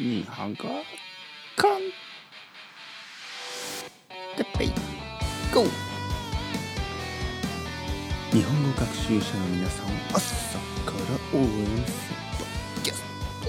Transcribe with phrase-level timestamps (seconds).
[0.00, 1.80] 日本語コン
[4.34, 4.68] テッペイ
[5.52, 5.62] GO!
[8.32, 12.16] 日本語学習者の皆さん朝から応援する
[12.82, 13.02] キャス
[13.44, 13.48] ト。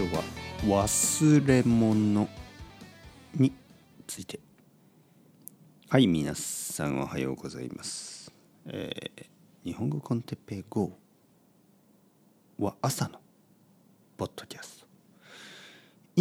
[0.00, 0.22] 今日は
[0.64, 2.26] 忘れ物
[3.34, 3.52] に
[4.06, 4.40] ついて。
[5.90, 8.32] はい皆さんおはようございます、
[8.64, 9.26] えー
[9.62, 10.90] 日本語コンテッペイ GO
[12.58, 13.20] は朝の
[14.16, 14.79] ポッドキャスト。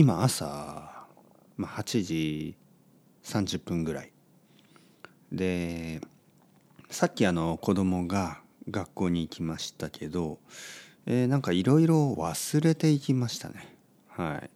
[0.01, 0.45] 今朝、
[1.57, 2.55] まあ、8時
[3.21, 4.13] 30分ぐらい。
[5.29, 5.99] で
[6.89, 8.39] さっきあの子供が
[8.69, 10.39] 学校に行きましたけど、
[11.05, 13.75] えーなんかいろいろ忘れていきましたね。
[14.07, 14.49] はい。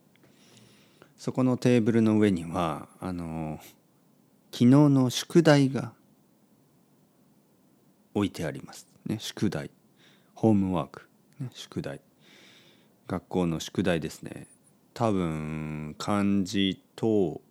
[1.18, 3.60] そこのテーブルの上にはあの
[4.54, 5.92] 昨日の宿題が
[8.14, 8.88] 置いてあります。
[9.06, 9.72] ね宿題。
[10.36, 11.10] ホームワーク、
[11.42, 12.00] ね、宿題。
[13.10, 14.48] 学校の宿題ですね。
[14.94, 17.42] 多分漢字と、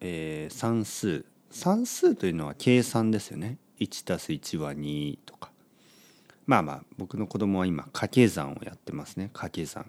[0.00, 1.24] えー算数。
[1.50, 3.58] 算数というのは計算ですよね。
[3.80, 5.50] 1+1 は2とか。
[6.46, 9.30] まあまあ僕の子供は今掛け算をやってますね。
[9.32, 9.86] 掛け算。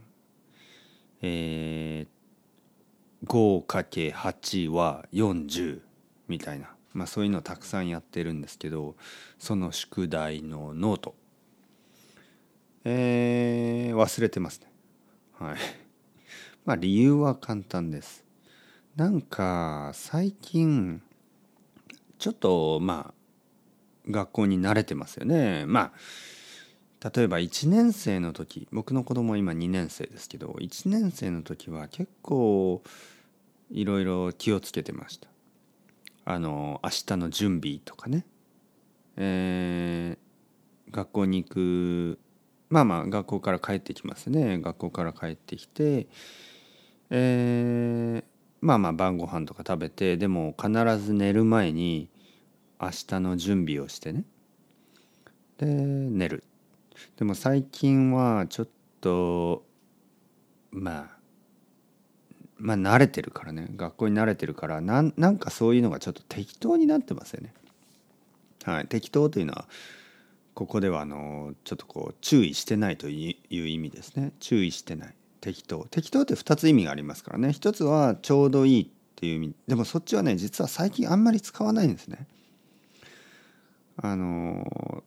[1.21, 5.81] えー、5×8 は40
[6.27, 6.73] みたいな。
[6.93, 8.95] まあそういうのたくさんやってるんですけど
[9.39, 11.15] その宿題のノート。
[12.85, 14.71] えー忘れてますね。
[15.37, 15.57] はい。
[16.65, 18.25] まあ理由は簡単です。
[18.95, 21.01] なんか最近
[22.19, 25.65] ちょっとまあ学校に慣れてますよね。
[25.65, 25.91] ま
[27.01, 32.83] あ例えば1年生の時僕の子供は今2年生ですけど1年生の時は結構
[33.71, 35.27] いろいろ気をつけてました。
[36.25, 38.25] あの明日の準備とかね。
[39.17, 40.31] えー
[40.91, 42.19] 学校に行く
[42.69, 44.59] まあまあ学校から帰ってきますね。
[44.59, 46.07] 学校から帰ってきて
[47.11, 48.31] えー
[48.61, 52.09] まあまあ晩ご飯とか食べてでも必ず寝る前に
[52.79, 54.23] 明日の準備をしてね。
[55.57, 56.43] で寝る。
[57.17, 58.67] でも最近はちょっ
[59.01, 59.65] と
[60.69, 61.17] まあ
[62.57, 63.67] まあ慣れてるからね。
[63.75, 67.53] 学校に慣れてるからなんなんかそういうのがちょっと適当になってますよね。
[68.63, 69.67] はい、適当というのは
[70.53, 74.33] ここではあのちょっとこう注意してないという意味ですね。
[74.39, 75.15] 注意してない。
[75.41, 75.87] 適当。
[75.89, 77.51] 適当って2つ意味がありますからね。
[77.51, 79.55] 一つはちょうどいいっていう意味。
[79.67, 82.27] でもそっちはね実は最近あんまり使わないんですね。
[83.97, 85.03] あの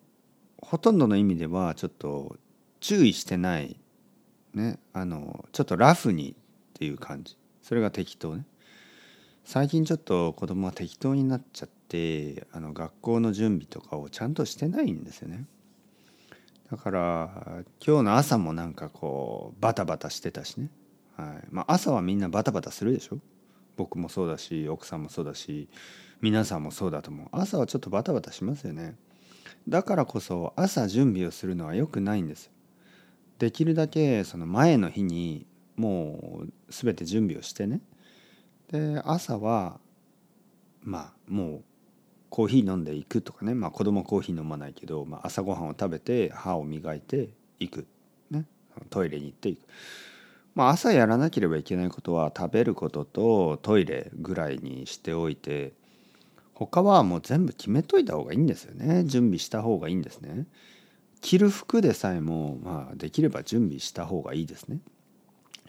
[0.61, 2.37] ほとんどの意味ではちょっと
[2.81, 3.79] 注意してない。
[4.55, 4.79] ね。
[4.93, 6.35] あのちょっとラフにっ
[6.75, 7.37] ていう感じ。
[7.63, 8.45] それが適当ね。
[9.45, 15.45] 最近ちょっと子供は適当になっちゃってあの学校の準備とかをちゃんとしてないんですよね。
[16.71, 17.31] だから
[17.87, 20.71] 今日の朝もなんかこうバタバタしてたしね、
[21.17, 21.47] はい。
[21.51, 23.19] まあ、朝はみんなバタバタするでしょ？
[23.77, 25.69] 僕もそうだし奥さんもそうだし
[26.21, 27.29] 皆さんもそうだと思う。
[27.33, 28.97] 朝はちょっとバタバタしますよね。
[29.69, 32.51] だからこそ朝準備をするのは良くないんです。
[33.39, 37.81] できるだけその前の日にもう全て準備をしてね。
[38.71, 39.81] で朝は
[40.83, 41.65] まあもう
[42.35, 43.55] コーヒー飲んでいくとかね。
[43.55, 47.29] まあ子供コーヒー飲まないけど、まあ、朝ごはんを食べて歯を磨いて
[47.61, 47.87] いく、
[48.29, 48.45] ね、
[48.91, 49.61] トイレに行っていく。
[50.57, 55.75] まあ朝やらなければいけないことは食べることとトイレぐらいにしておいて
[56.55, 59.05] 他はもう全部決めといた方がいいんですよね。
[59.05, 60.49] 準備した方がいいんですね。
[61.21, 64.81] 着る服でさえもまあできれば準備した方がいいですね。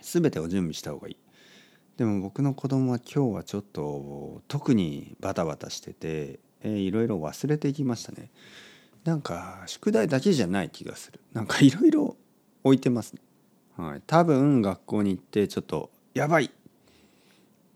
[0.01, 1.17] 全てを準備した方がいい。
[1.97, 8.31] でも僕の子供は今日はちょっと特にバタバタしてて、えーいろいろ忘れていきましたね。
[9.03, 11.19] なんか宿題だけじゃない気がする。
[11.31, 12.17] なんかいろいろ
[12.63, 13.21] 置いてますね。
[13.77, 14.01] はい。
[14.07, 16.49] 多分学校に行ってちょっとやばい。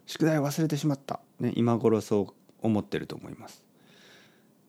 [0.08, 2.34] 宿題忘れてしまった、ね、今頃そう
[2.64, 3.64] 思ってると思います。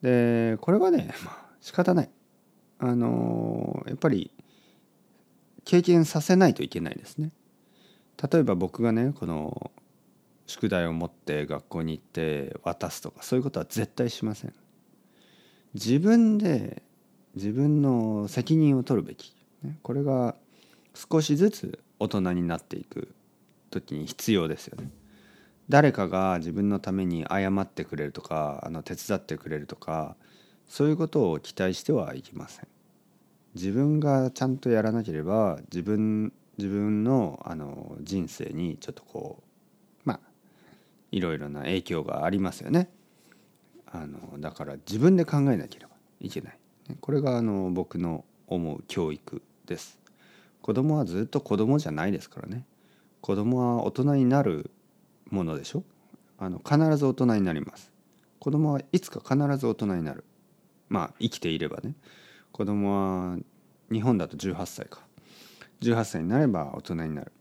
[0.03, 2.11] でこれはね、まあ、仕方ない。
[2.79, 4.31] あのーやっぱり
[5.65, 7.31] 経験させないといけないですね。
[8.31, 9.71] 例えば僕がねこの
[10.51, 14.55] 宿題を持って学校に行って渡すとかそういうことは絶対しません。
[15.75, 16.83] 自分で
[17.37, 19.33] 自分の責任を取るべき、
[19.63, 20.35] ね、これが
[20.95, 23.15] 少しずつ大人になっていく
[23.71, 24.91] 時に必要ですよね。
[25.69, 30.17] 誰かが自分のために謝ってくれるとかあの手伝ってくれるとか
[30.67, 32.67] そういうことを期待してはいけません。
[33.55, 39.50] 自分がちゃんとやらなければ自分自分のあの人生にちょっとこう
[41.11, 42.91] いろいろな影響がありますよね。
[43.93, 46.59] あのだから自分で考えなければいけない。
[47.01, 49.99] これがあの僕の思う教育です。
[50.63, 52.65] 子供はずっと子供じゃないですからね。
[53.21, 54.71] 子供は大人になる
[55.31, 55.85] ものでしょ？
[56.39, 57.93] あの必ず大人になります。
[58.39, 60.25] 子供はいつか必ず大人になる。
[60.89, 61.95] まあ生きていればね。
[62.53, 63.39] 子供は
[63.93, 65.01] 日本だと18歳か。
[65.83, 67.33] 18歳になれば大人になる。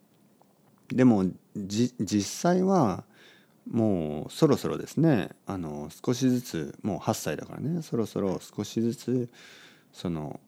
[0.89, 1.25] でも
[1.55, 3.03] 実際は
[3.69, 9.29] もうそろそろですねあの少しずつもう8歳だからねそろそろ少しずつ
[9.93, 10.39] その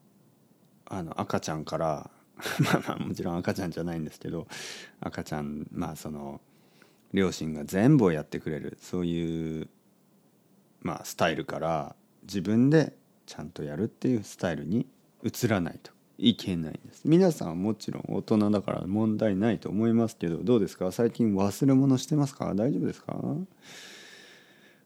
[0.86, 2.10] あの赤ちゃんから
[2.60, 4.48] まあまあもちろん赤ちゃんじゃないんですけど
[5.00, 6.40] 赤ちゃんまあその
[7.12, 9.68] 両親が全部をやってくれるそういう
[10.80, 12.96] まあスタイルから自分で
[13.26, 14.86] ちゃんとやるっていうスタイルに
[15.22, 15.92] 移らないと。
[16.18, 17.02] いけないです。
[17.04, 20.92] 皆さんはもちろん大人だから問題ないと思いますけどどうですか？
[20.92, 22.54] 最近忘れ物してますか？
[22.54, 23.16] 大丈夫ですか？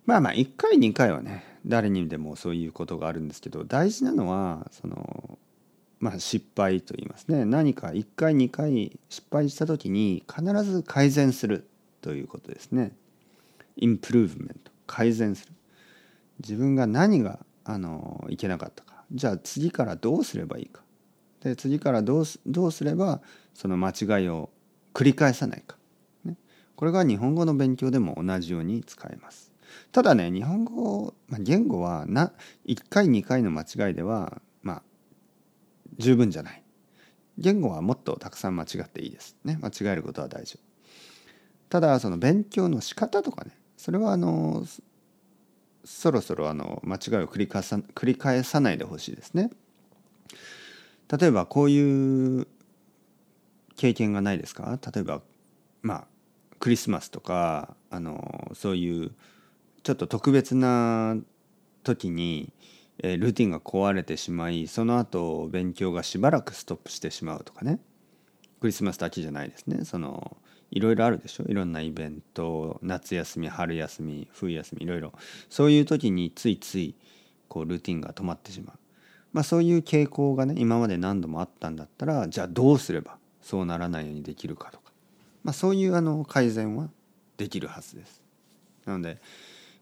[0.07, 5.39] まあまあ1回2回はね誰にでもそういうことがあるんですけど大事なのはその
[5.99, 7.45] まあ失敗と言いますね。
[7.45, 11.69] 何か1回2回失敗した時に必ず改善する
[12.03, 12.93] ということですね。
[13.77, 15.53] インプルーブメント改善する。
[16.39, 19.03] 自分が何があのいけなかったか。
[19.13, 20.83] じゃあ次からどうすればいいか。
[21.47, 23.21] で次からどうすどうすれば
[23.55, 24.51] その間違いを
[24.93, 25.77] 繰り返さないか、
[26.25, 26.37] ね、
[26.75, 29.53] これが日本語の勉強でも同じように使えます。
[29.93, 32.33] ただね日本語、まあ、言語はな
[32.67, 34.83] 1回2回の間違いではまあ
[35.99, 36.63] 十分じゃない。
[37.39, 39.37] 言語はもっとたくさん間違っていいです。
[39.45, 40.61] ね間違えることは大丈夫。
[41.69, 44.65] ただその勉強の仕方とかねそれはあの
[45.85, 49.51] そろそろあの間違いを繰り返さ繰り返さないでほしいですね。
[51.11, 52.47] 例えばこういう
[53.77, 54.79] 経験がないですか？
[54.95, 55.23] 例えば
[55.83, 56.07] まあ
[56.59, 59.13] クリスマスとかあのそういう
[59.83, 61.17] ちょっと特別な
[61.85, 62.53] 時に、
[62.99, 67.79] えー、ルーティンが壊れてしまいその後勉強がしばらくストップしてしまうとかね。
[68.59, 69.85] クリスマスだけじゃないですね。
[69.85, 70.39] その
[70.71, 71.45] いろいろあるでしょ？
[71.47, 75.13] いろんなイベント夏休み春休み冬休みいろいろ。
[75.51, 76.97] そういう時についつい
[77.49, 78.79] こうルーティンが止まってしまう。
[79.37, 84.93] まあ、そういう傾向がね今まで何度もあったんだったらじゃあどうすればそうならないようにできるかとか、
[85.45, 86.89] まあ、そういうあの改善は
[87.37, 88.23] できるはずです。
[88.87, 89.19] なので、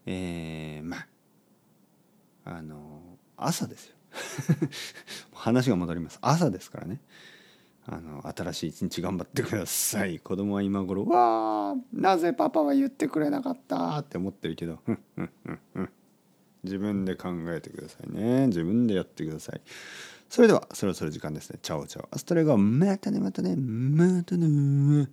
[0.06, 1.06] えー、まあ
[2.46, 3.00] あの
[3.36, 3.94] 朝ですよ。
[5.32, 6.18] 話が戻ります。
[6.20, 7.00] 朝ですからね。
[7.86, 10.18] あの新しい一日頑張ってください。
[10.18, 15.60] 子供は今頃「わあなぜパパは言ってくれなかった?」って思ってるけど「ふんふんふん。
[16.64, 18.48] 自分で考えてくださいね。
[18.48, 19.60] 自分でやってください。
[20.28, 21.58] それではそろそろ時間ですね。
[21.62, 25.08] Ciao ciao。Hasta luego またねまたねまたね。